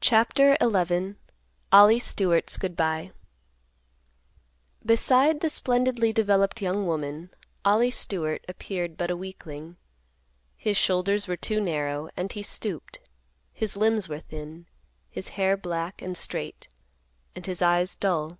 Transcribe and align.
CHAPTER 0.00 0.56
XI. 0.60 1.14
OLLIE 1.72 1.98
STEWART'S 1.98 2.56
GOOD 2.58 2.76
BY. 2.76 3.10
Beside 4.86 5.40
the 5.40 5.50
splendidly 5.50 6.12
developed 6.12 6.62
young 6.62 6.86
woman, 6.86 7.30
Ollie 7.64 7.90
Stewart 7.90 8.44
appeared 8.46 8.96
but 8.96 9.10
a 9.10 9.16
weakling. 9.16 9.78
His 10.56 10.76
shoulders 10.76 11.26
were 11.26 11.36
too 11.36 11.60
narrow 11.60 12.08
and 12.16 12.30
he 12.30 12.42
stooped; 12.44 13.00
his 13.52 13.76
limbs 13.76 14.08
were 14.08 14.20
thin; 14.20 14.66
his 15.10 15.30
hair 15.30 15.56
black 15.56 16.00
and 16.00 16.16
straight; 16.16 16.68
and 17.34 17.46
his 17.46 17.60
eyes 17.60 17.96
dull. 17.96 18.38